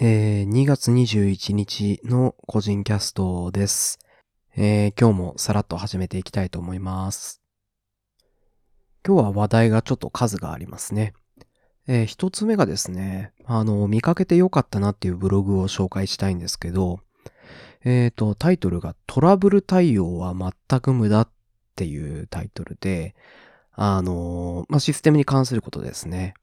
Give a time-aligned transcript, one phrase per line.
[0.00, 3.98] えー2月21日の個人キャストです。
[4.54, 7.42] えー今日もさらっと始めていきたいと思います。
[9.04, 11.14] 今日は話題がちょっと数がありますね。
[11.88, 17.00] えー一つ目がですね、あの、見かけてよかったなっていうブログを紹介したいんですけど、
[17.84, 21.28] えっ、と、タイトルがトラブル対応は全く無駄っ
[21.74, 23.16] ていうタイトルで、
[23.72, 26.34] あの、まあ、システムに関することですね。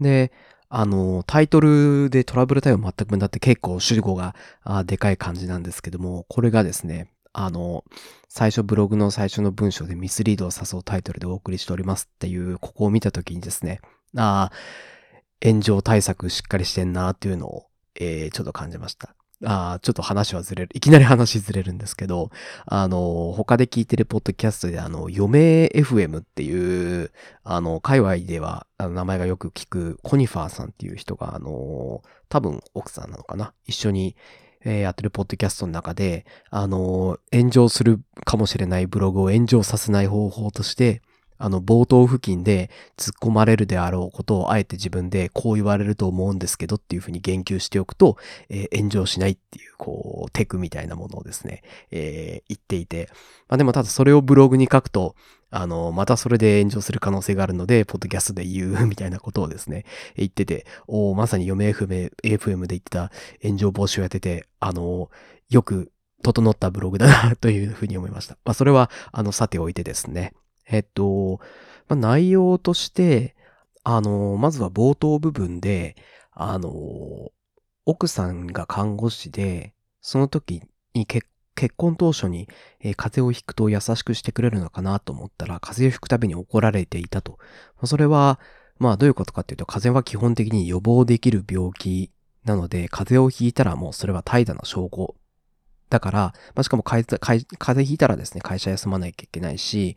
[0.00, 0.30] で、
[0.70, 7.84] あの、タイトルでトラブル対応全く無駄って結構主語があでかい感じなんですけども、これがですね、あの、
[8.28, 13.80] 最初ブログの最初の文章でミスリードを誘うタイトルでお送りしておりますっていう、ここを見た時にですね、
[14.16, 14.52] ああ、
[15.44, 19.19] 炎上対策しっかりしてんなっていうのを、えーちょっと感じました。
[19.42, 20.70] ああ、ちょっと話はずれる。
[20.74, 22.30] いきなり話ずれるんですけど、
[22.66, 27.10] あの、他で聞いてるポッドキャストで、あの、余命 FM っていう、
[27.42, 33.54] あの、界隈では、あの名前がよく聞く、コニファーさんっていう人が、あの、多分奥さんなのかな？
[33.66, 34.14] 一緒に、
[34.62, 41.00] えーやってるポッドキャストの中で、あの、炎上するかもしれないブログを炎上させない方法として、
[41.40, 48.16] あの、冒頭付近で突っ込まれるであろうことをあえて自分でこう言われると思うんですけどっていうふうに言及しておくと、
[48.50, 53.08] えー炎上しないっていう、こう、テクみたいなものをですね、えー言っていて、
[53.48, 55.16] まあでもただそれをブログに書くと、
[55.50, 59.84] あの、またそれで炎上する可能性があるので、ポッドキャストで言うみたいなことをですね、
[60.16, 63.10] 言ってて、おまさに嫁 FM, FM で言ってた
[63.42, 65.10] 炎上防止をやってて、あの、
[65.48, 65.90] よく
[66.22, 68.36] 整ったブログだなというふうに思いました。
[68.44, 70.34] まあそれは、あの、さておいてですね。
[70.70, 71.40] えっと、
[71.88, 73.36] まあ、内容として、
[73.84, 75.96] あの、まずは冒頭部分で、
[76.32, 76.70] あの、
[77.86, 80.62] 奥さんが看護師で、その時
[80.94, 81.26] に結
[81.56, 82.48] 結婚当初に、
[82.80, 87.32] えー風邪をひくと優しくしてくれるのかなと思ったら、風邪をひくたびに怒られていたと。
[87.32, 88.40] まあそれは、
[88.78, 92.10] まあどういうことかっていうと、風邪は基本的に予防できる病気
[92.44, 95.16] なので、風邪をひいたらもうそれは怠惰な証拠。
[95.90, 96.18] だから、
[96.54, 99.96] まあ、しかも風邪ひいたらですね、会社休まなきゃいけないし、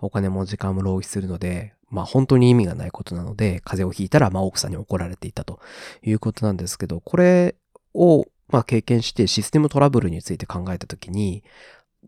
[0.00, 5.60] お金も時間も浪費するので、まあ本当に意味がないことなので、風邪をひいたらまあ奥さんに怒られていたと
[6.02, 7.56] いうことなんですけど、これ
[7.94, 11.42] をまあ経験してシステムトラブルについて考えたときに、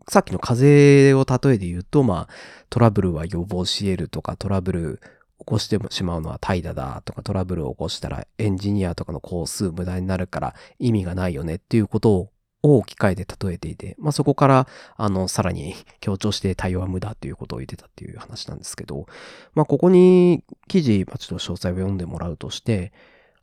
[0.07, 2.33] さっきの風邪を例えで言うと、まあ
[2.69, 5.01] トラブルは予防し得るとか、トラブル
[5.39, 12.29] 起こしてしまうのは怠惰だとか、トラブルを起こしたらエンジニアとかの工数無駄になるから意味がないよねっていうことを
[12.63, 19.07] を機械で例えていて、まあ、そこから、あの、さらに 強調して対応は無駄ということを言ってたっていう話なんですけど、
[19.53, 22.93] まあ、ここに記事、まあ、ちょっと詳細を読んでもらうとして、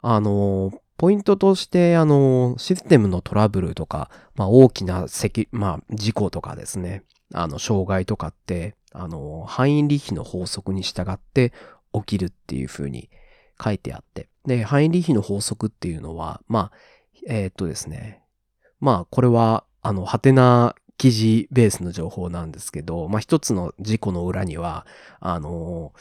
[0.01, 5.07] あの、ポイントとして、あの、システムのトラブルとか、まあ、大きな、
[5.53, 7.05] まあ、事故とかですね、
[7.35, 11.53] あの、障害とかって、あの、範囲利比の法則に従って
[11.93, 13.11] 起きるっていうふうに
[13.63, 16.73] 書いてあって、で、範囲利比の法則っていうのは、まあ、
[17.27, 18.23] えーっとですね、
[18.81, 24.87] まあ、これは、あの、ハテナ記事ベースの情報なんですけど、まあ、一つの事故の裏には、
[25.21, 25.93] あの、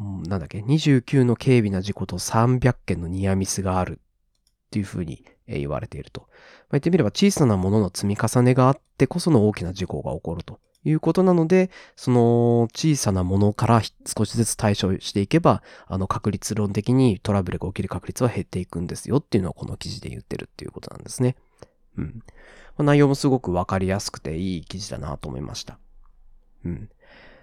[0.00, 6.22] うんなんだっけ、29の軽微な事故と300件のニアミスがあるっていうふうに言われていると。
[6.22, 6.28] まあ、
[6.72, 21.36] 言ってみれば小さなものの積み重ねがあってこその大きな事故が起こるということなので、その小さなものから少しずつ対処していけば、あの確率論的にトラブルが起きる確率は減っていくんですよっていうのをこの記事で言ってるっていうことなんですね。
[21.96, 22.22] うん。
[22.76, 25.78] まあ内容もすごくわかりやすくていい記事だなと思いました。
[26.64, 26.88] うん。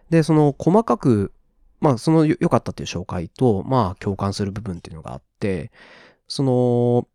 [0.09, 1.31] で、その細かく、
[1.79, 5.71] まあその良かったっていう紹介と、まあ共感する部分っていうのがあって、
[6.27, 7.07] その、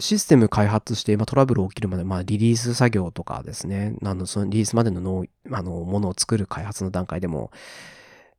[0.00, 7.50] システム開発して、まあ、トラブル起きるまで、まあ、リリース作業とかですね、あの、そのリリースまでのの、あの、ものを作る開発の段階でも、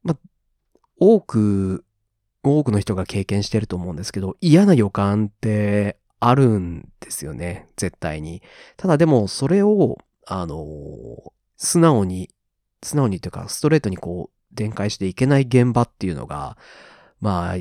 [0.04, 0.18] まあ、
[0.98, 1.84] 多く、
[2.44, 8.42] 多くの人が経験してると思うんですけど、嫌な予感ってあるんですよね、絶対に。
[8.78, 12.30] ただでも、それを、あの、素直に、
[12.84, 16.58] 素直にというか、ストレートにこう、展開していけない現場っていうのが、
[17.22, 17.58] まあ、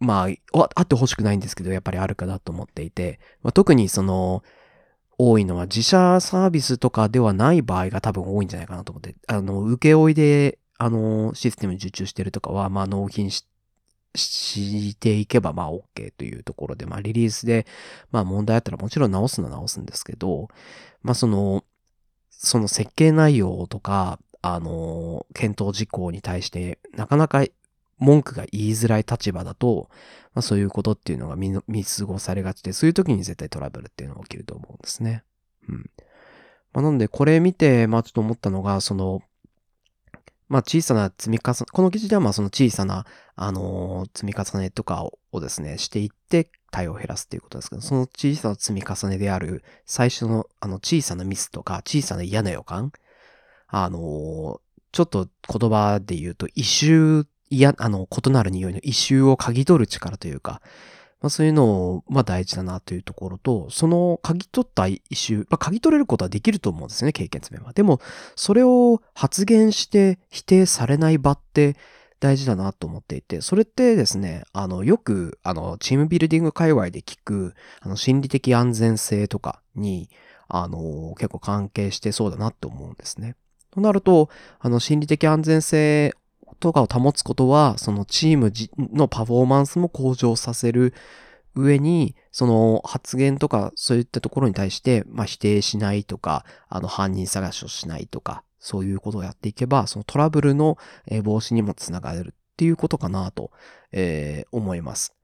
[0.00, 4.42] まあ、あってほしくないんですけど、やっぱりあるかなと思っていて、まあ、特にその、
[5.18, 13.51] 多いのは自社サービスとかではない場合が多分多いんじゃないかなと思って、あの、請負いで、あの、システム受注してるとかは、まあ、納品して、
[14.14, 17.66] していけば、まあ、OK というところで、まあ、リリースで、
[18.10, 20.48] まあ、問題あったらもちろん直すのは直すんですけど、
[21.02, 21.64] まあ、その、
[22.30, 27.44] その設計内容とか、あの、検討事項に対して、なかなか
[27.98, 29.88] 文句が言いづらい立場だと、
[30.34, 35.22] まあ、そういうことっていうのが見見過ごされがちで、そういう時に絶対トラブルっていうのが起きると思うんですね。
[35.68, 35.90] うん。
[36.72, 39.22] まあ、なので、これ見て、まあ、ちょっと思ったのが、その、
[40.52, 43.06] まあ、小さな積み重ね、この記事では、まあ、その小さな、
[43.36, 45.02] あの積み重ねとか
[45.32, 52.92] をですね、していって、対応を減らすっていうことですけど、その小さな積み重ねである、最初のあの小さなミスとか、小さな嫌な予感、
[53.66, 54.60] あの、
[54.92, 60.60] ちょっと言葉で言うと、異臭、いや、あの、異なる匂いの異臭を嗅ぎ取る力というか、
[61.22, 67.72] まあそういうのを、大事だなというところと、その嗅ぎ取った異臭、まあ嗅ぎ取れることはできると思うんですね、経験詰めは。
[67.72, 68.00] でも、
[68.34, 71.76] それを発言して否定されない場って
[72.18, 80.10] 大事だなと思っていて、それってですね、あの、よく、あの、チームビルディング界隈で聞く、あの、心理的安全性とかに、
[80.48, 83.36] あの、結構関係してそうだなって思うんですね。
[83.70, 84.28] となると、
[84.60, 86.14] あの、心理的安全性
[86.62, 88.52] とかを保つことは、そのチーム
[88.94, 90.94] のパフォーマンスも向上させる
[91.56, 100.78] 上に、その発言とかそういったところに対して、まあ、否定しないとか、あの、犯人探しをしないとか、そういうことをやっていけば、そのトラブルの
[101.24, 103.50] 防止にもつながるっていうことかなと、
[103.90, 105.14] えー、思います。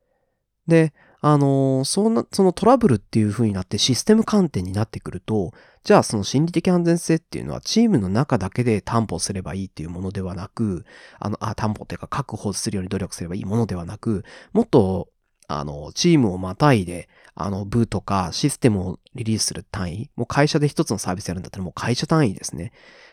[0.66, 10.84] で、あのー、その、そのトラブルっていう風になってシステム観点になってくると、じゃあその心理的安全性っていうのはチームの中だけで担保すればいいっていうものではなく、
[11.18, 15.08] あの、あ、担保っていうか確保するように努力すればいいものではなく、もっと、
[15.48, 22.72] あの、チームをまたいで、あの、部とかシステムをリリースする単位、もう会社で一つのサービスやるんだったらもう会社単位ですね。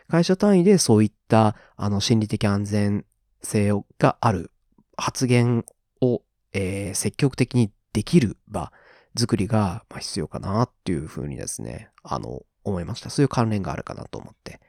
[0.10, 3.06] 会社単位でそういった、あの、心理的安全
[3.42, 4.51] 性がある
[4.98, 5.63] 発言
[6.01, 8.74] を、えー、積極的にできる場
[9.18, 13.10] 作りが必要かなっていうふうにですね、あの、思いました。
[13.10, 14.60] そういう関連があるかなと思って。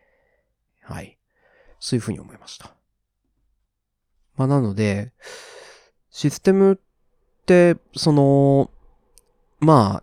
[0.80, 1.18] はい。
[1.80, 2.72] そういうふうに思いました。
[4.36, 5.12] まあ、なので、
[6.10, 6.76] システムっ
[7.46, 8.70] て、その、
[9.58, 10.02] ま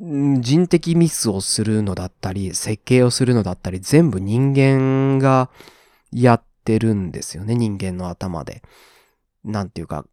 [0.00, 5.50] 人的ミスをするのだったり、設計をするのだったり、全部人間が
[6.10, 8.62] やってるんですよね、人間の頭で。
[9.44, 10.04] なんていうか、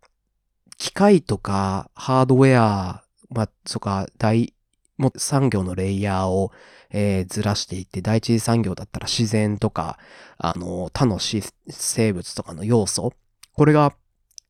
[0.80, 4.54] 機械とかハードウェア、ま、そか、大、
[4.98, 6.52] も産業のレイヤーを、
[6.90, 10.00] えー、ずらしていって、第一次産業だったら自然とか、
[10.38, 13.14] あの、他の生物とかの要素、
[13.54, 13.94] これが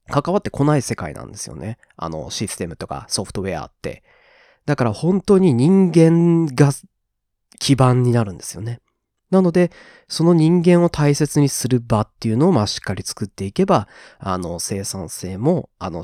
[0.07, 1.77] 関わってこない世界なんですよね。
[1.97, 4.03] あの、システムとかソフトウェアって。
[4.65, 6.71] だから本当に人間が
[7.59, 8.81] 基盤になるんですよね。
[9.29, 9.71] なので、
[10.07, 13.87] その人間を大切にする場っていうのを、まあ、しっかり作っていけば、
[14.17, 16.03] あの、生産性も、あの、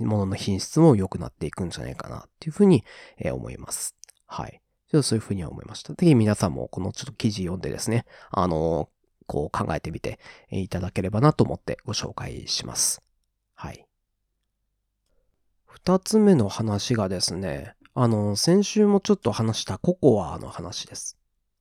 [0.00, 2.84] ものの品質も良くなっていくんじゃないかなっていうふうに、
[3.18, 3.96] えー、思います。
[4.26, 4.60] はい。
[4.90, 5.94] ちょっとそういうふうには思いました。
[5.94, 8.88] ぜひ皆さんもこのちょっと記事読んでですね、あの、
[9.26, 10.18] こう考えてみて
[10.50, 13.00] いただければなと思ってご紹介します。
[13.54, 13.86] はい。
[15.66, 21.19] 二つ目の話がですね、あの、先週もちょっと話したココアの話です。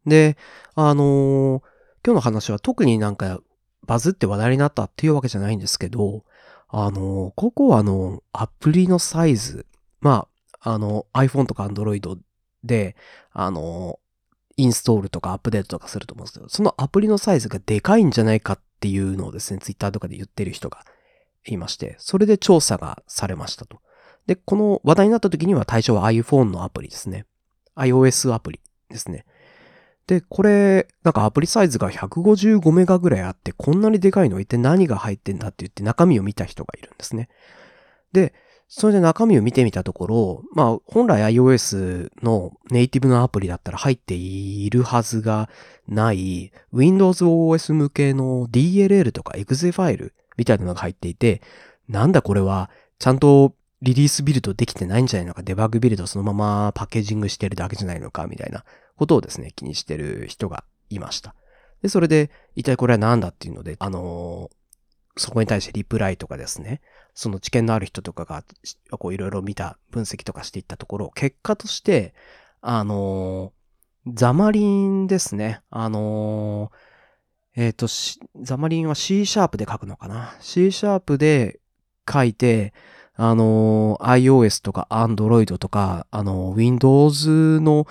[0.09, 0.37] で、
[0.75, 1.61] あのー、
[2.05, 3.39] 今日の話は特になんか
[3.85, 6.23] バズって話題になったっていうわけじゃないんですけど、
[6.67, 9.65] あのー、ココアのアプリのサイズ、
[10.01, 10.27] ま
[10.61, 12.19] あ、あの、iPhone とか Android
[12.63, 12.95] で、
[13.31, 13.99] あの
[14.57, 20.83] インストールとかアップデートとかすると思うんですけど、そのアプリのサイズがでかいんじゃないかっていうのをですね、Twitter とかで言ってる人が
[21.45, 23.79] いまして、それで調査がされましたと。
[24.27, 27.25] で、この話題になった時には対象は iPhone のアプリですね。
[27.77, 28.59] iOS アプリ
[28.89, 29.25] ですね。
[30.09, 34.39] で、これ、なんかアプリサイズが155メガぐらいあって、こんなにでかいの？
[34.39, 37.29] 一体何が入ってんだって言って中身を見た人がいるんですね。
[38.11, 38.33] で、
[38.67, 45.47] それで中身を見てみたところ、まあ、本来 iOS のネイティブのアプリだったら入っているはずが
[45.87, 51.43] ない Windows OS 向けの DLL とか exe ファイルみたいなのが入っていて、
[51.87, 58.65] なんだこれは、ちゃんとリリースビルドできてないんじゃないのか、デバッグビルドそのままパッケージングしてるだけじゃないのか、みたいな
[58.99, 61.33] ことをですね、気にしてる人がいました。
[61.81, 66.81] で、それで、一体これは何だっていうので、あのー、そこに対してリプライとかですね、
[67.13, 68.43] その知見のある人とかが、
[68.91, 72.13] こういろいろ見た分析とかしていったところ、結果として、
[72.59, 75.61] あのー、ザマリンですね。
[75.69, 77.87] あのー、えっ、と、
[78.41, 81.61] ザマリンは C シャープで書くのかな ?C シャープで
[82.11, 82.73] 書いて、
[83.15, 87.87] あの、iOS とか Android とか、あの、Windows の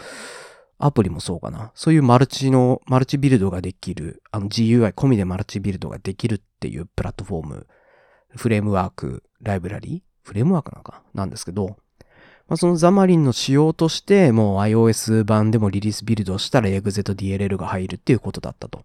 [0.79, 1.73] アプリもそうかな。
[1.75, 7.67] そういうマルチの、マルチビルドができる、あの GUI 込みでマルチビルドができるっていうプラットフォーム、
[8.37, 11.03] フレームワーク、ライブラリーフレームワークなのか？
[11.15, 11.77] なんですけど、
[12.49, 18.85] まあ、そのザマリンの仕様として、もう iOS 版でもリリースビルドしたら EXE と DLL が入るっていうことだったと。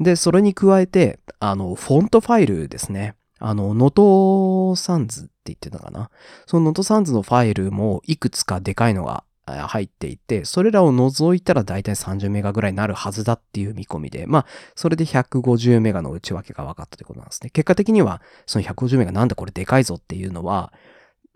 [0.00, 3.14] で、それに加えて、あの、フォントファイルですね。
[3.38, 6.10] あの、 Noto Sansって言ってたかな。
[6.46, 17.50] その Noto Sansのファイルもいくつかでかいのが入っていて、それらを除いたらだいたい30メガぐらいになるはずだっていう見込みで、まあ、それで150メガの内訳が分かったということなんですね。
[17.50, 20.72] 結果的には、その150メガなんだこれでかいぞっていうのは、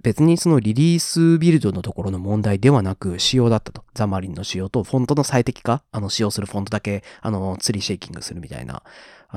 [0.02, 3.84] 別にそのリリースビルドのところの問題ではなく仕様だったと。
[3.94, 8.82] Xamarin の仕様とフォントの最適化、あの使用するフォントだけ、あの、 tree shaking するみたいな、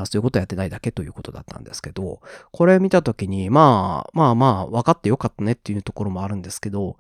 [0.06, 6.98] そういうことやってないだけということだったんですけど、これ見たときに、まあ、まあまあ、分かってよかったねっていうところもあるんですけど、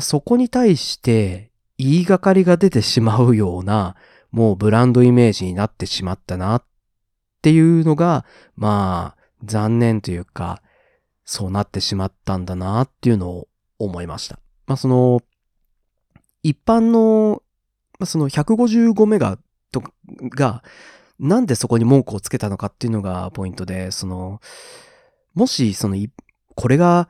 [0.00, 3.96] そこに対して言いがかりが出てしまうような、
[4.30, 6.64] もうブランドイメージになってしまったなっ
[7.42, 8.24] ていうのが、
[8.56, 10.62] まあ、残念というか、
[11.24, 13.48] そうなってしまったんだなっていうのを
[13.78, 14.38] 思いました。
[14.66, 15.20] まあ、その、
[16.42, 17.42] 一般の、
[17.98, 19.38] まあ、その155メガ
[19.70, 19.82] と
[20.30, 20.62] が、
[21.18, 24.40] なんでそこに文句をつけたのかっていうのがポイントで、その、
[25.34, 25.96] もし、その、
[26.54, 27.08] これが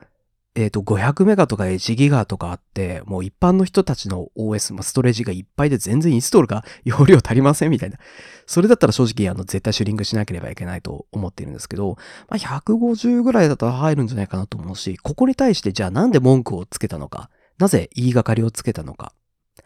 [0.57, 7.97] えっ、ー、と、500メガとか1ギガとかあって、もう一般の人たちの OS、まあ、ストレージがいっぱいで全然インストールが容量足りませんみたいな。
[8.45, 11.97] それだったら正直、あの、絶対シュリングしなければいけないと思っているんですけど、
[12.29, 19.11] まあ、150ぐらいだったら入るんじゃないかなと思うし、ここに対してじゃあなんで文句をつけたのか、なぜ言いがかりをつけたのか。
[19.59, 19.63] っ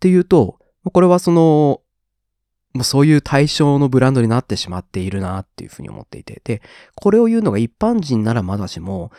[0.00, 0.58] ていうと、
[0.92, 1.82] これはその、
[2.74, 6.40] もうそういう対象のブランドになってしまっているなっていうふうに思っていて。
[6.42, 6.62] で、
[6.96, 9.12] これを言うのが一般人ならまだしも、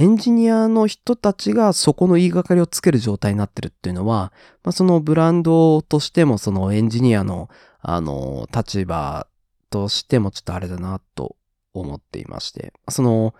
[0.00, 7.50] エンジニアの人たちがそこの言いがかりをつける状態になってるっていうのは、まあ、そのブランドとしてもそのエンジニアの
[7.80, 9.26] あの立場
[9.70, 11.34] としてもちょっとあれだなと
[11.74, 13.34] 思っていまして、その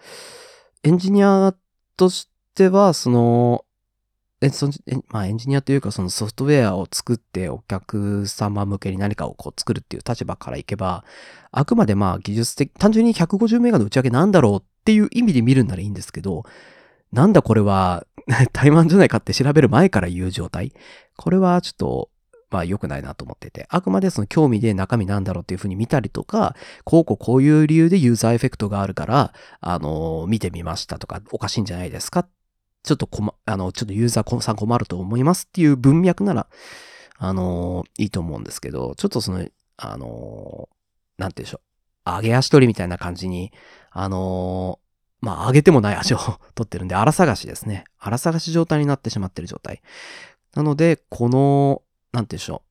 [0.83, 1.55] エンジニア
[1.97, 3.65] としてはその
[4.41, 4.69] えそ
[5.09, 11.05] まあ、エンジニアというかそのソフトウェアを作ってお客様向けに何かをこう作るっていう立場からいけば、
[11.51, 16.45] あくまでまあ技術的、単純に150メガの打ち上げなんだろうっっていう意味で見るんならいいんですけど、
[17.13, 18.07] なんだこれは
[18.55, 20.73] 怠慢じゃないかって調べる前から言う状態。
[21.19, 22.11] これはちょっと、
[22.51, 32.27] まあ良くないなと思ってて、あくまでその興味で中身なんだろうっていうふうに見たりとか、こうこうこういう理由でユーザーエフェクトがあるから、あの、見てみましたとか、おかしいんじゃないですか
[32.83, 36.47] ちょっと困、あの、ちょっとユーザーさん困ると思いますっていう文脈なら、
[37.19, 40.71] あのいいと思うんですけど、ちょっとその、あの
[41.19, 41.68] なんて言うんでしょう。
[42.17, 43.53] 揚げ足取りみたいな感じに、
[43.91, 44.79] あの
[45.21, 46.19] まあ、揚げてもない足を
[46.55, 47.85] 取ってるんで、荒探しですね。
[47.99, 49.83] 荒探し状態になってしまってる状態。
[50.55, 52.63] なので、この、なんて言うんでしょ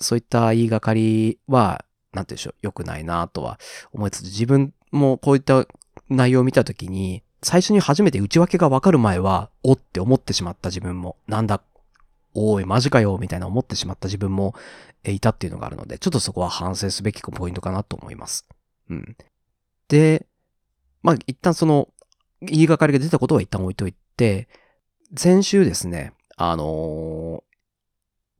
[0.00, 0.04] う。
[0.04, 2.54] そういった言いがかりは、なんて言うんでしょう。
[2.62, 3.58] 良くないなとは
[3.92, 5.66] 思いつつ、自分もこういった
[6.08, 11.60] 内容を見たときに、最初に初めて内訳がわかる前は、おって思ってしまった自分も、なんだ、
[12.34, 14.54] おい、マジかよ、みたいな思ってしまった自分も
[15.04, 18.46] いたっていうのがあるので、ちょっとそこは反省すべきポイントかなと思います。
[18.90, 19.16] うん。
[19.88, 20.26] で、
[21.02, 21.88] まあ、一旦その、
[22.40, 24.48] 言いがかりが出たことは一旦置いといて、
[25.16, 27.44] 先週ですね、あの、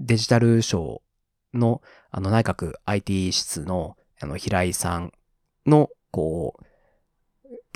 [0.01, 1.03] デジタル省
[1.53, 5.13] の、あの、内閣 IT 室の、あの、平井さん
[5.67, 6.65] の、こう、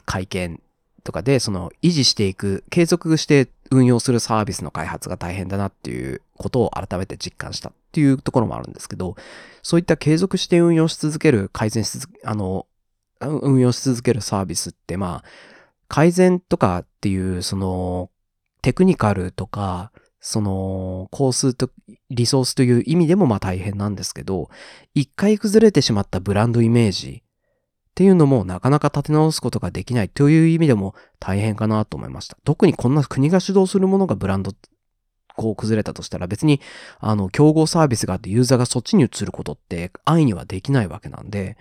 [0.05, 0.61] 会見
[1.05, 9.17] とかで、その維持していく、継続して運用するサービスの開発が大変だなっていうことを改めて実感したっていうところもあるんですけど、
[9.63, 12.67] そういった継続して運用し続ける、改善し続け、あの、
[13.21, 15.29] 運用し続けるサービスって、まあ、
[15.89, 18.11] 改善とかっていう、その、
[18.63, 21.71] テクニカルとか、その、工数と、
[22.11, 24.51] リソースという意味でもまあ大変なんですけど、
[24.95, 27.23] 一回崩れてしまったブランドイメージ
[27.99, 32.39] っていうのもなかなか立て直すことができないという意味でも大変かなと思いました。
[32.45, 34.53] 特にこんな国が主導するものがブランド
[35.35, 36.61] こう崩れたとしたら別に
[37.01, 41.57] あの競合サービスがあってユーザーがそっちに移ることって安易にはできないわけなんで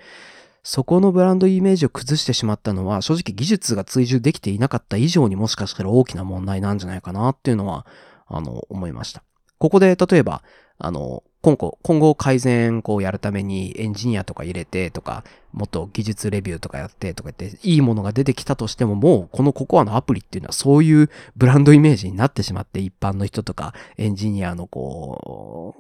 [0.62, 7.88] そこのブランドイメージを崩してしまったのは正直技術が追従できていなかった以上にもしかしたら大きな問題なんじゃないかなっていうのは
[8.28, 9.24] あの思いました。
[9.58, 10.44] ここで例えば
[10.78, 15.24] あの今後、今後改善こうやるためにエンジニアとか入れてとか、
[15.54, 25.74] もっと技術レビューとかやってとか言って、いいものが出てきたとしても、もうこのココアのアプリっていうのはそういうブランドイメージになってしまって、一般の人とかエンジニアのこ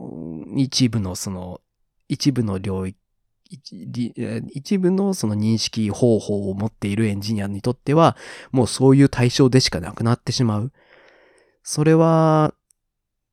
[0.55, 1.59] う、一部のその、
[2.07, 2.97] 一部の領域、
[4.53, 8.15] 一部のその認識方法を持っているエンジニアにとっては、
[8.53, 10.71] もうそういう対象でしかなくなってしまう。
[11.62, 12.53] それは、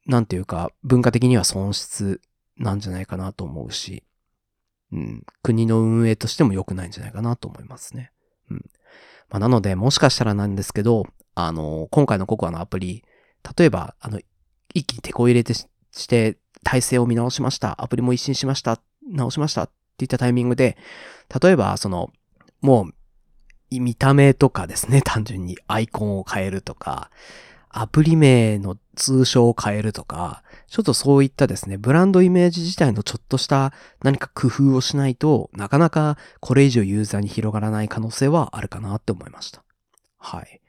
[0.06, 2.20] なんていうか、文化的には損失
[2.56, 4.04] なんじゃないかなと思うし、
[4.92, 8.12] うん、国の運営としても良くないんじゃないかなと思いますね。
[8.50, 8.64] うん。
[9.30, 13.04] まあ、なので、もしかしたらなんですけど、あの、今回のココアのアプリ、
[13.56, 14.20] 例えば、あの、
[14.74, 15.68] 一気に手こ入れてし
[16.08, 17.82] て、体制を見直しました。
[17.82, 18.80] アプリも一新しました。
[19.06, 20.78] 直しましたっていったタイミングで、
[21.42, 22.10] 例えば、その、
[22.60, 22.88] も
[23.70, 27.10] う、見た目とかですね、単純にアイコンを変えるとか、
[27.76, 39.64] アプリ名の通称を変えるとか、ちょっとそういったですね、ブランドイメージ自体のちょっとした何か工夫をしないとなかなかこれ以上ユーザーに広がらない可能性はあるかなって思いました。
[40.18, 40.60] はい。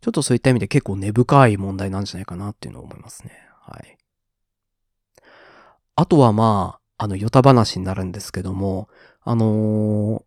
[0.00, 3.32] ちょっとそういった意味で結構根深い問題なんじゃないかなっていうのを思いますね。
[3.60, 3.98] はい。
[5.96, 8.88] あとはまあ、あの、ヨタ話になるんですけども、
[9.20, 10.24] あの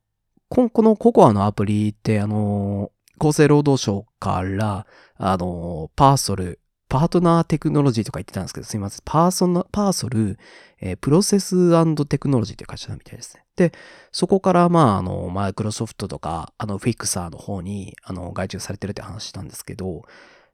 [0.49, 4.87] ー、この COCOA のアプリって、あの、厚生労働省から、
[5.17, 6.59] あの、パーソル、
[6.89, 9.01] パートナーテクノロジーとか言ってたんですけど、すいません。
[9.05, 10.39] パーソナ、パーソル、
[10.81, 11.71] えー、プロセス
[12.07, 13.45] テクノロジーって会社だみたいですね。
[13.55, 13.71] で、
[14.11, 20.01] そこから、まあ、あの、マイクロソフトとか、あの、フィクサーの方に、あの、外注されてるって話したんですけど、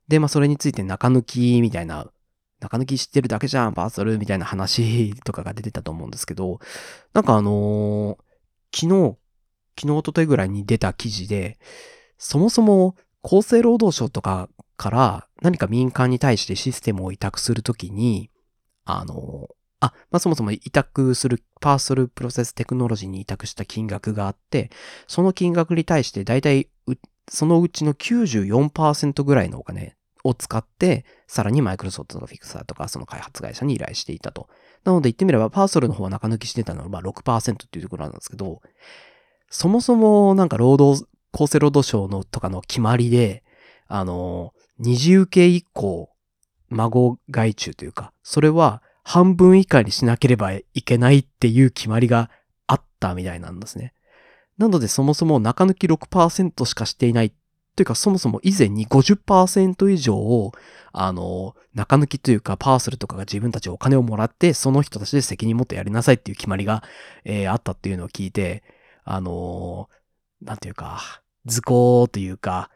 [0.10, 2.12] で、まあ、それについて中抜きみたいな、
[2.60, 6.60] 中抜き知ってるだけじゃん、パーソルみたいな話とかが出てたと思うんですけど、
[7.14, 9.18] なんかあのー、昨日、
[9.80, 11.58] 昨日、おとといぐらいに出た記事で、
[12.18, 18.30] そもそも厚生労働省とかから何か民間に対してシステムを委託するときに、
[18.86, 24.72] あの、あ、まあ、そもそも委託するパーソルプロセステクノロジーに委託した金額があって、
[25.08, 26.70] その金額に対して大体
[27.30, 34.48] そのうちの94%ぐらいのお金を使って、さらにマイクロソフトの FIXER とかその開発会社に依頼していたと。
[34.84, 38.62] なので言ってみればパーソルの方は中抜きしてたのはまあ6%っていうところなんですけど、
[39.50, 43.44] そもそもなんか労働、厚生労働省のとかの決まりで、
[43.88, 46.10] あの、二次受け以降、
[46.70, 52.30] 孫外注というか、それは半分以下にしなければいけないっていう決まりが
[52.68, 53.94] あったみたいなんですね。
[54.58, 57.32] なのでそもそも中抜き6%しかしていない
[57.78, 60.52] というかそもそも以前に50%以上を
[60.92, 66.84] あの中抜きというかパーソルとかが自分たちお金をもらってその人たちで責任持ってやりなさいっていう決まりが、
[67.24, 68.64] えー、あったっていうのを聞いて
[69.06, 69.90] あの
[70.42, 72.70] なんていうか図工というか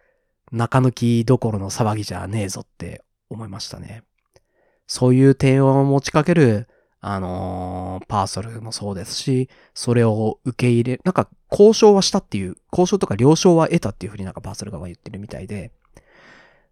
[0.52, 4.04] 中抜きどころの騒ぎじゃねえぞって思いましたね。
[4.88, 6.68] そういう提案を持ちかける、
[7.00, 15.72] あのー、パーソルもそうですし、それを受け入れ、なんか交渉はしたっていう、交渉とか了承は得たっていうふうになんかパーソル側は言ってるみたいで、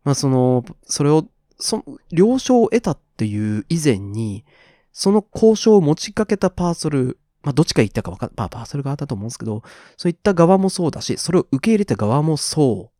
[0.03, 1.25] まあその、それを、
[1.57, 4.43] その了承を得たっていう以前に、
[4.91, 9.63] その交渉を持ちかけたパーソル、まあどっちか言ったかわかん、まあパーソル側だと思うんですけど、
[9.97, 12.91] そういった側もそうだし、それを受け入れた側もそ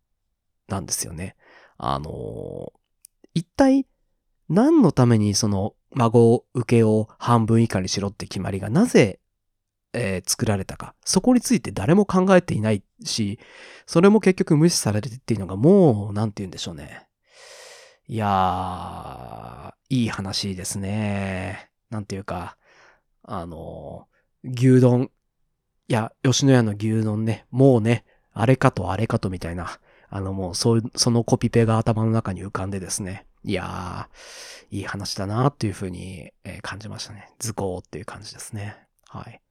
[0.67, 1.35] うなんですよね。
[1.77, 2.71] あの、
[3.33, 3.85] 一体
[4.49, 9.19] 何のためにその孫受けを半分以下にしろって決まりがなぜ、
[9.93, 10.95] えー、作られたか。
[11.03, 13.39] そこについて誰も考えていないし、
[13.85, 17.07] それも結局無視されてっていうのがもう、なんて言うんでしょうね。
[18.07, 21.69] いやー、いい話ですね。
[21.89, 22.57] なんていうか、
[23.23, 24.07] あの、
[24.43, 25.11] 牛丼、
[25.87, 33.25] いや、吉野家の牛丼ね、もうね、あれかとあれかとみたいな、あのもうそう、そのコピペが頭の中に浮かんでですね。
[33.43, 37.29] いやー、いい話だなーっていうふうに、え感じましたね。
[37.39, 38.75] 図工っていう感じですね。
[39.07, 39.41] はい。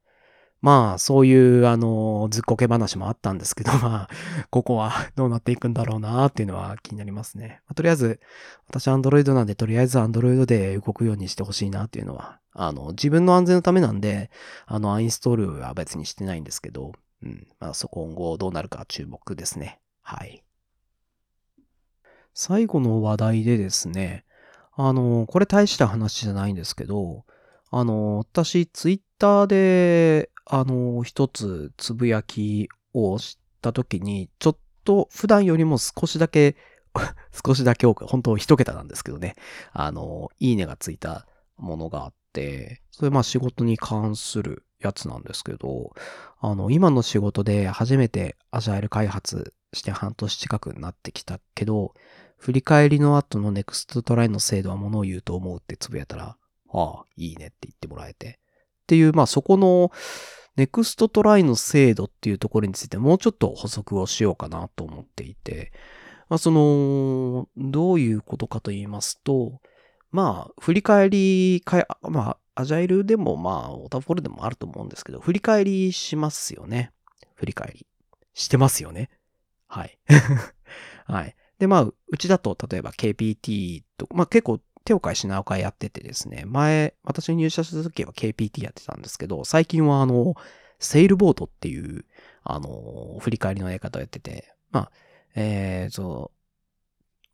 [0.60, 4.08] まあ、そういう、あの、ずっこけ話もあったんですけど、 まあ、
[4.50, 7.60] ここは どうなっていくんだろうなっていうのは気になりますね。
[7.66, 8.20] まあ、とりあえず、
[8.66, 14.30] 私 Android なんで、とりあえず Android で動くようにしてほしいなっていうのは、あの、自分の安全のためなんで、
[14.66, 16.92] あの、アインストールは別にしてないんですけど、
[17.22, 17.46] うん。
[17.60, 19.80] まあ、そこ今後どうなるか注目ですね。
[20.02, 20.42] はい。
[22.34, 24.24] 最後の話題でですね、
[24.72, 27.24] あの、これ大した話じゃないんですけど、
[27.70, 36.56] あの、私、ツイッターで、あの、一つつぶやきをしたときに、ちょっと普段よりも少しだけ
[37.46, 39.36] 少しだけ多く、本当一桁なんですけどね、
[39.72, 42.14] あの、いいねがついたものがあっ、
[42.90, 45.92] それまあ仕事に関するやつなんですけど、
[46.40, 51.94] あの、今の仕事で初めてアジャイル開発して半年近くになってきたけど、
[52.36, 56.36] 振り返りの後のネクストトライの精度はものを言うと思うってつぶやいたら、
[56.72, 58.38] ああ、いいねって言ってもらえて。
[58.82, 59.90] っていう、まあそこの
[60.56, 65.72] ネクストトライの精度っていうところについてもうちょっと補足をしようかなと思っていて、
[66.28, 69.60] まあその、どういうことかと言いますと、
[70.10, 76.92] まあ、振り返り、かまあ、アジャイルでもまあ、オタフォルでもあると思うんですけど、振り返りしますよね。
[77.34, 77.86] 振り返り。
[78.34, 79.10] してますよね。
[79.66, 79.98] はい。
[81.06, 81.36] はい。
[81.58, 90.34] で、まあ、うちだと、例えば KPT と、まあ結構手を変え品を変えやっててですね、前、私入社した時は KPT やってたんですけど、最近はあの、
[90.78, 92.04] セールボートっていう、
[92.44, 94.92] あの、振り返りのやり方をやってて、まあ、
[95.34, 96.30] えー、そ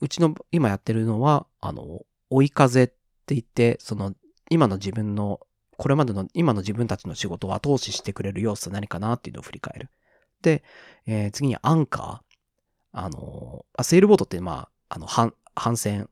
[0.00, 2.04] う、うちの今やってるのは、あの、
[2.34, 2.94] 追い風って
[3.28, 4.14] 言って、その、
[4.50, 5.40] 今の自分の、
[5.76, 9.90] これまでの、今の自分たちの仕事を後押ししてくれる要素は何かなっていうのを振り返る。
[10.42, 10.62] で、
[11.06, 12.34] えー、次にアンカー。
[12.96, 16.08] あの、あセールボートって、まあ、あの、反、反戦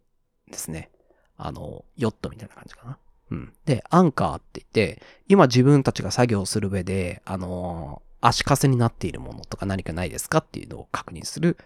[0.51, 0.91] ですね。
[1.37, 2.99] あの、ヨットみたいな感じかな。
[3.31, 3.53] うん。
[3.65, 11.57] で、アンカーって言って、今自分たちが作業する上で、あの、足かせになっているものとか何かないですかっていうのを確認する、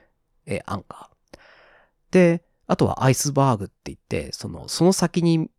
[0.47, 1.39] えー、アンカー。
[2.11, 5.51] で、あとはアイスバーグって言って、その、その先に、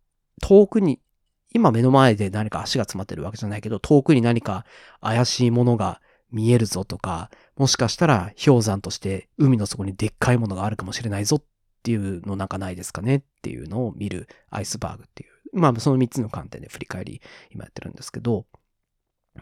[0.42, 1.00] 遠くに、
[1.54, 4.66] 今目の前で何か足が詰まってるわけじゃないけど、遠くに何か
[5.00, 11.44] 怪しいものが見えるぞとか、もしかしたら氷山として海の底にでっかいものがあるかもしれないぞっ
[11.82, 15.58] ていうのなんかないですかねっていうのを見るアイスバーグっていう。
[15.58, 18.46] まあその3つの観点で振り返り今やってるんですけど。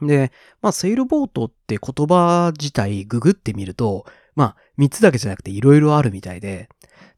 [0.00, 6.68] で、まあセイルボートって言葉自体ググってみると、まあ3つだけじゃなくて色々あるみたいで、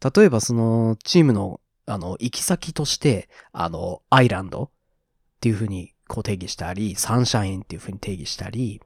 [0.02, 4.70] 例えばそのチームのあの行き先として、あのアイランドっ
[5.40, 8.82] ていう風にこう定義したり、サンシャインっていう風に定義したり、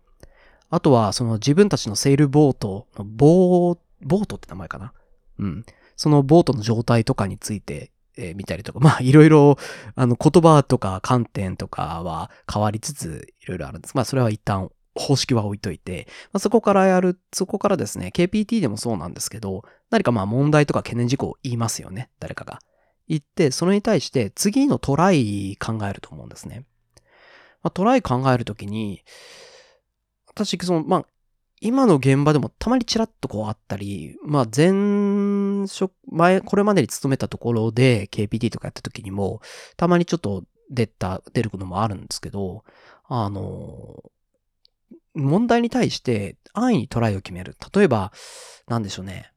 [0.71, 4.93] あとはその自分たちのセールボートのボー、ボートって名前かな？
[5.39, 5.67] うん。
[5.97, 9.57] そのボートの状態とかについて、えー見たりとか、 まあいろいろ、
[9.95, 13.95] あの言葉とか観点とかは変わりつついろいろあるんです。
[13.95, 22.61] まあそれは一旦方式は置いといて、まあ、そこからやる、そこからですね、KPT でもそうなんですけど、何かまあ問題とか懸念事項を言いますよね、誰かが。
[23.09, 26.65] 言って、それに対して次のトライ考えると思うんですね。
[27.63, 29.03] まあ、トライ考えるときに、
[30.29, 31.07] 私、その、まあ、
[31.61, 39.41] 今の現場でもたまにチラッとこうあったり、まあ前職、前、これまでに勤めたところで KPT とかやった時にも、
[39.77, 42.65] たまにちょっと出た、出ることもあるんですけど、
[43.05, 44.03] あの、
[45.15, 47.57] 問題に対して安易にトライを決める。
[47.75, 48.13] 例えば、
[48.69, 49.33] なんでしょうね。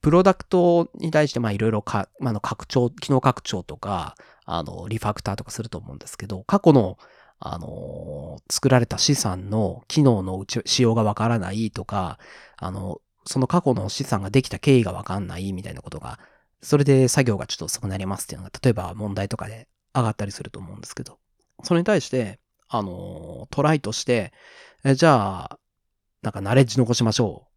[0.00, 4.14] プロダクトに対してまあいろいろか、まあ、の拡張、機能拡張とか、
[4.44, 6.98] あの、リファクターとかすると思うんですけど、過去の
[7.40, 12.18] あの、作られた資産の機能のうち仕様がわからないとか、
[12.56, 16.18] あの、その過去の資産ができた経緯がわかんないみたいなことが、
[16.62, 21.18] それで作業がちょっと遅くなりますっていうのが、例えば問題とかで上がったりすると思うんですけど、
[21.62, 24.32] それに対して、あの、トライとして、
[24.84, 25.58] えじゃあ、
[26.22, 27.48] なんかナレッジ残しましょう。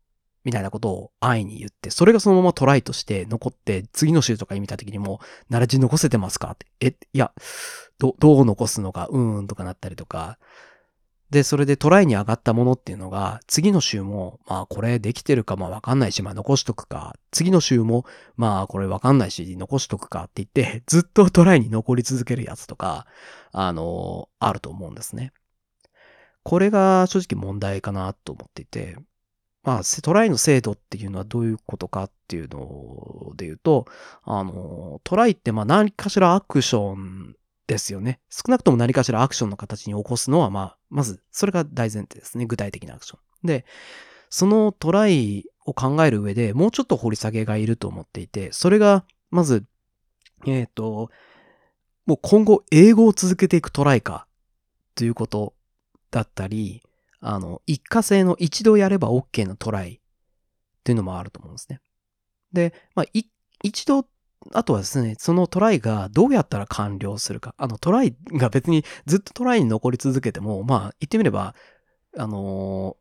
[0.43, 5.19] みたいなことを安易に言って、それがそのままトライとして残って、次の週とかに見た時にも、
[5.49, 7.31] ナレッジ残せてますかって、え、いや、
[7.99, 10.39] ど、どう残すのか、うーんとかなったりとか。
[11.31, 17.15] で、それでトライに上がったものっていうのが、次の週も、まあこれできてるかまあわかんないし、まあ残しとくか。
[17.31, 23.07] 次の週も、まあこれわかんないし、残しとくかって言って、 ずっとトライに残り続けるやつとか、
[23.53, 25.31] あの、あると思うんですね。
[26.43, 28.97] これが正直問題かなと思っていて、
[29.63, 33.85] まあ、トライの精度っていうのはどういうことかっていうので言うと、
[34.23, 37.35] あの、トライってまあ何かしらアクション
[37.71, 38.19] ですよね。
[38.29, 42.45] 少なくとも何かしらアクションの形に起こすのは、まあ、まず、それが大前提ですね。
[42.45, 43.47] 具体的なアクション。
[43.47, 43.65] で、
[44.29, 49.63] そのトライを考える上でもうちょっと掘り下げがいると思っていて、それが、まず、
[50.45, 51.09] えっ、と、
[52.05, 54.27] もう今後英語を続けていくトライか、
[54.95, 55.53] ということ
[56.09, 56.83] だったり、
[57.21, 59.99] あの、一過性の一度やれば OK のトライっ
[60.83, 61.79] ていうのもあると思うんですね。
[62.51, 63.05] で、まあ、
[63.63, 64.05] 一度、
[64.53, 67.53] あとはですね、そのトライがどうやったら完了するか。
[67.57, 71.53] あの、トライが別にずっとトライに残り続けても、まあ、言ってみれば、
[72.17, 72.97] あの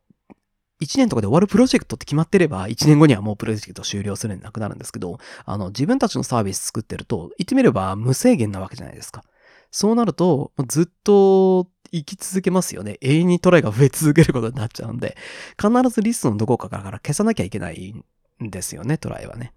[0.80, 9.24] ー、1年とかで終わるプロジェクトって決まってれば、1年後にはもうプロジェクト終了するんでなくなるんですけど、あの、自分たちのサービス作ってると、言ってみれば無制限なわけじゃないですか。
[9.70, 12.98] そうなると、ずっと生き続けますよね。
[13.00, 15.16] 永遠にトライが増え続けることになっちゃうんで、
[15.60, 17.94] 必ずリストのどこかから消さなきゃいけない
[18.42, 19.52] んですよね、トライはね。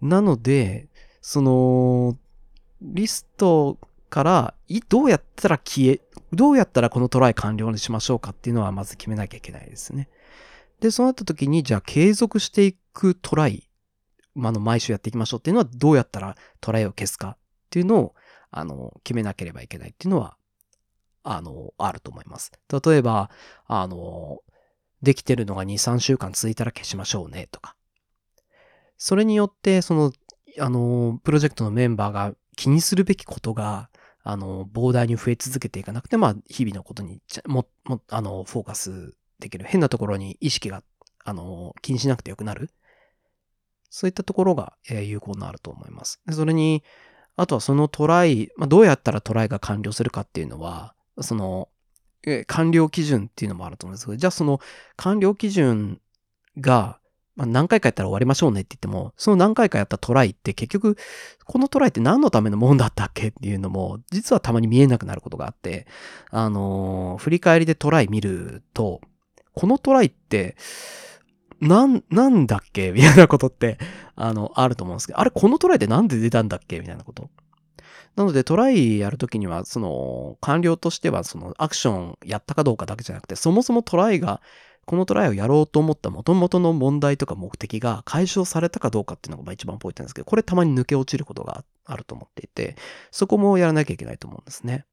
[0.00, 0.88] なので、
[1.20, 2.16] その、
[2.80, 3.78] リスト
[4.08, 4.54] から、
[4.88, 6.00] どうやったら消え、
[6.32, 10.08] どうやったらこのトライ完了にしましょうかっていうのはまず決めなきゃいけないですね。
[10.80, 13.68] で、そうなった時に、じゃあ継続していくトライ、
[14.34, 17.36] まあ、の、毎週やっていきましょうっていうのは、どうやったらトライを消すかっ
[17.70, 18.14] ていうのを、
[18.50, 20.36] あの、決めなければいけないっていうのは、
[21.24, 22.52] あの、あると思います。
[22.70, 23.30] 例えば、
[23.66, 24.38] あの、
[25.02, 27.76] できてるのが2、3週間続いたら消しましょうねとか。
[28.96, 30.12] それによって、その、
[30.60, 33.90] あの、プロジェクトのメンバーが気にするべきことが、
[34.22, 39.64] あの、膨大に増え続けていかなくて、まあ、日々のことにも、も、あの、フォーカスできる。
[39.66, 40.82] 変なところに意識が、
[41.24, 42.70] あの、気にしなくてよくなる。
[43.90, 46.20] そういったところが、えー、有効になると思います。
[46.30, 46.84] それに、
[47.36, 51.68] あとはそのトライ、まあ、どうやったらトライが完了するかっていうのは、その、
[52.24, 54.60] え完了基準っていうのもあると思うんですけど、じゃあその
[54.96, 56.00] 完了基準
[56.58, 57.00] が、
[57.38, 60.96] まあ、何回かやったら終わりましょうねって言っても、その何回かやったトライって結局、
[61.44, 65.86] このトライって何のためのもんだったっけっていうのも、実はたまに見えなくなることがあって、
[66.30, 69.00] あのー、振り返りでトライ見ると、
[69.54, 70.56] このトライって、
[71.60, 72.90] なん、なんだっけ？
[72.92, 73.78] みたいなことって、
[74.16, 76.80] あの、あると思うんですけど、あれ、このトライってなんで出たんだっけ？
[76.80, 77.30] みたいなこと。
[78.16, 84.40] なので、トライやるときには、その、完了としては、その、アクションやったかどうかだけじゃなくて、そもそもトライが、
[84.88, 92.74] このトライをやろうと思った元々の問題とか目的が解消されたかどうかっていうのが一番ポイントなんですけど、これたまに抜け落ちることがあると思っていて、
[93.10, 94.86] そこもやらなきゃいけないと思うんですね。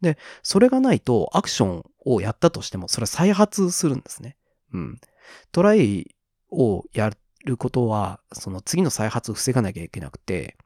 [0.00, 4.38] で、それがないとアクションをやったとしても、それは再発するんですね。
[4.72, 4.98] うん。
[5.52, 6.14] トライ
[6.50, 7.10] をや
[7.44, 10.56] ることは、その次の再発を防がなきゃいけなくて、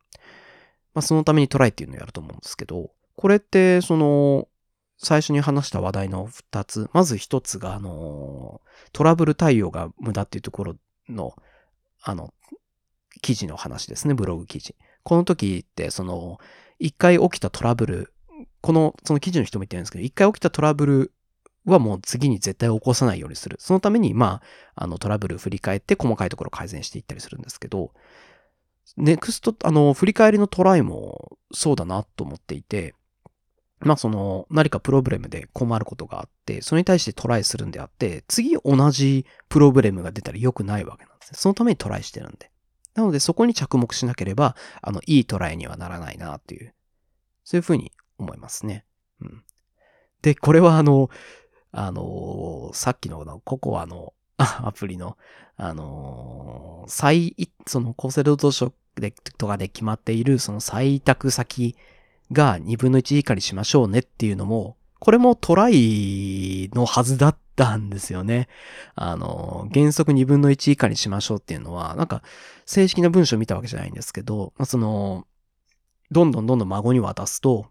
[0.94, 4.46] まあそのためにトライっていうのをやると思うんですけど、これってその、
[4.98, 6.90] 最初に話した話題の二つ。
[6.92, 8.60] まず一つが、あの、
[8.92, 10.76] トラブル対応が無駄っていうところ
[11.08, 11.34] の、
[12.02, 12.34] あの、
[13.22, 14.74] 記事の話ですね、ブログ記事。
[15.04, 16.38] この時って、その、
[16.80, 18.12] 一回起きたトラブル、
[18.60, 21.12] この、その記事の人も言ってるんですけど、一回起きたトラブル
[21.64, 23.56] はもう次に絶対起こさないようにする。
[23.60, 24.42] そのために、ま
[24.74, 27.92] あ、あの、トラブル振り返って細かいところ改善していったりするんですけど、
[28.96, 32.94] ネクスト、あの、振り返りのトライもそうだなと思っていて、
[33.80, 41.38] まあその、何かプロブレムで困ることがあって、それに対してトライするんであって、次同じプロブレムが出たら良くないわけなんですね。
[41.38, 42.50] そのためにトライしてるんで。
[42.94, 46.74] なのでそこに着目しなければ、あの、いいトライにはならないなっていう、
[47.44, 48.84] そういうふうに思いますね。
[49.20, 49.44] うん。
[50.22, 51.10] で、これはあの、
[51.70, 55.16] あのさっきのココアの アプリの、
[55.56, 57.36] あの最、
[57.66, 61.76] その厚生労働省でとかで決まっているその採択先
[62.32, 68.48] が2分の1以下にしましょうねっていうのも、これもトライのはずだったんですよね。
[68.94, 72.22] あの、原則2分の1以下にしましょうっていうのは、なんか
[72.66, 75.26] 正式な文章を見たわけじゃないんですけど、まあ、その、
[76.10, 77.66] どんどんどんどん孫に渡すと、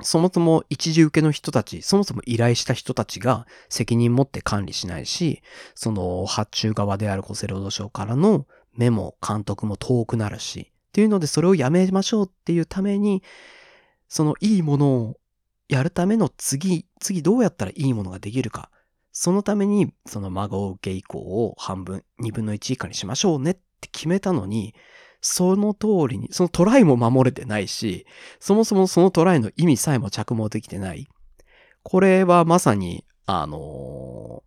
[0.00, 5.42] そもそも一時受けの人たち、そもそも依頼した人たちが責任持って管理しないし、
[5.74, 8.46] その発注側である厚生労働省からの
[8.76, 13.22] メモ、監督も遠くなるし、っていうのでそれをやめましょうっていうために、
[14.08, 15.20] そのいいものを
[15.68, 18.70] やるための次、次どうやったらいいものができるか。
[19.12, 24.74] そのために、その孫受け以降を半分、二分の一以下にしましょうねって決めたのに、
[25.20, 28.06] その通りに、そのトライも守れてないし、
[28.40, 31.08] そもそもそのトライの意味さえも着目できてない。
[31.82, 34.42] これはまさに、あの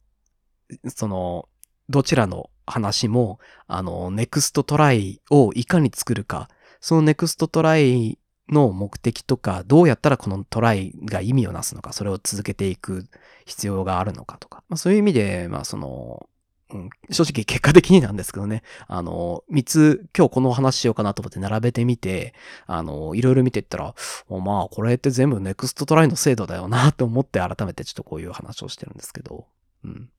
[0.71, 1.49] ー、その、
[1.89, 8.17] どちらの話も、あの、ネクストトライをいかに作るか、そのネクストトライ
[8.51, 13.07] の目的とか、どうやったらこのトライが意味をなすのか、それを続けていく
[13.45, 14.63] 必要があるのかとか。
[14.69, 16.27] まあ、そういう意味で、まあその、
[16.73, 22.33] うん、正直結果的になんですけどね、あの、三つ、今日この話しようかなと思って並べてみて、
[22.65, 23.93] あの、いろいろ見ていったら、
[24.29, 29.47] まあ、これって全部ネクストトライの制度だよなって思って改めてちょっとこういう話をしてるんですけど、
[29.83, 30.09] うん。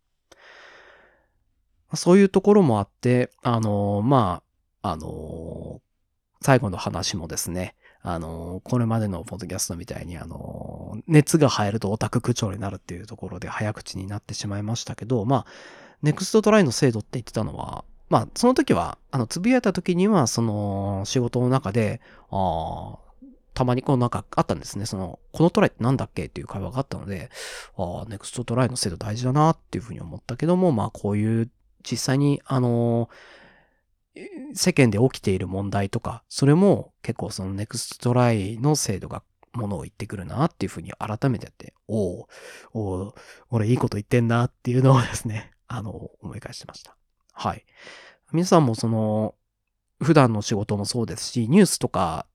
[1.94, 4.42] そういうところもあって、あの、ま
[4.82, 5.80] あ、あの、
[6.42, 15.46] 最後の話もですね、あの、これまでのポッドキャストみたいに、あの、熱が入るとオタク口調になるっていうところで早口になってしまいましたけど、まあ、
[16.02, 22.98] ネクストトライの精度って言ってたのは、まあ、その時は、あの、つぶやいた時には、その、仕事の中で、ああ、
[23.54, 24.86] たまにこうなんかあったんですね。
[24.86, 27.30] その、このトライってなんだっけっていう会話があったので、
[27.76, 31.50] ああ、ネクストトライの精度大事だなっていうふうに思ったけども、まあこういう
[31.82, 33.08] 実際に、あの
[34.54, 39.22] 世間で起きている問題とか、それも結構そのネクストトライの精度が
[39.52, 42.28] ものを言ってくるなっていうふうに改めてやって、おお
[42.74, 43.14] お
[43.50, 46.96] 俺いいこと言ってんなっていうのをですね、 あの、思い返してました。
[47.32, 47.64] はい。
[48.32, 49.34] 皆さんもその、
[50.00, 52.26] 普段の仕事もそうですし、ニュースとか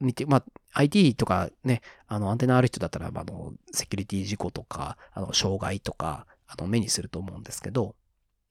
[0.00, 0.44] 見て、まあ、
[0.74, 7.96] IT とかね、あの、アンテナある人だったら、あの、セキュリティ事故とか、あの、障害とか、あの、目にすると思うんですけど、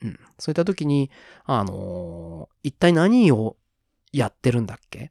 [0.02, 0.20] うん。
[0.40, 1.10] そういった時に、
[1.46, 3.58] あのー、一体何を
[4.12, 5.06] やってるんだっけ？
[5.06, 5.10] っ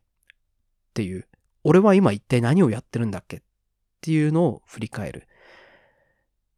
[0.94, 1.26] ていう、
[1.62, 3.38] 俺は今一体何をやってるんだっけ？
[3.38, 3.40] っ
[4.00, 5.26] ていうのを振り返る。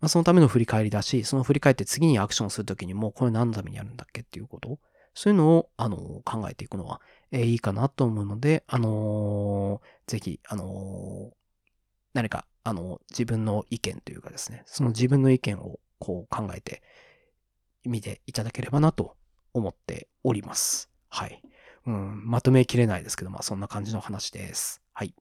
[0.01, 4.79] まあ、そのための振り返りだし、その振り返って次にアクションするときにもうこれ何のためにやるんだっけっていうこと。
[5.15, 11.33] そういうのを、あのー、考えていくのは、えー、いいかなと思うので、あのー、ぜひ、あの
[12.13, 16.83] 何か、あの自分の意見というかですね、その自分の意見をこう考えて、
[17.87, 19.17] 見ていただければなと
[19.53, 20.91] 思っております。
[21.09, 21.43] はい。
[21.87, 24.83] うん、まとめきれないですけど、まあそんな感じの話です。
[24.93, 25.15] はい。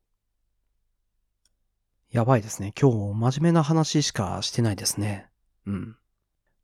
[2.09, 2.73] やばいですね。
[2.79, 5.29] 今日真面目な話しかしてないですね。
[5.65, 5.97] うん。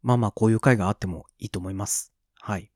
[0.02, 2.14] まあまあこういう回があってもいいと思います。
[2.40, 2.72] はい。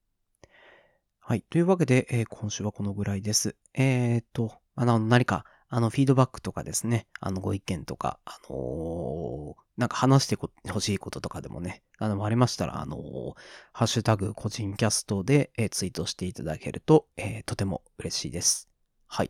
[1.19, 1.41] はい。
[1.49, 3.55] というわけで、えー、今週はこのぐらいです。
[3.73, 10.37] えー、っと、あの、何かあの、フィードバックとかですね、あの、ご意見とか、あのー、なんか話して
[10.71, 13.33] ほしいこととかでもね、あの、ありましたら、あのー、
[13.73, 18.69] ハッシュタグ個人キャストで、えー、ツイートしていただけると、えー、とても嬉しいです。
[19.07, 19.29] はい。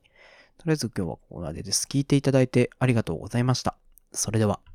[0.57, 1.87] とりあえず今日はここまでです。
[1.89, 3.77] 聞いていただいてありがとうございました。
[4.11, 4.74] それでは。